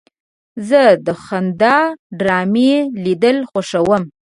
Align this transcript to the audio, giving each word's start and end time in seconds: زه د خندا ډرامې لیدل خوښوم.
زه 0.69 0.81
د 1.05 1.07
خندا 1.23 1.77
ډرامې 2.19 2.73
لیدل 3.03 3.37
خوښوم. 3.49 4.03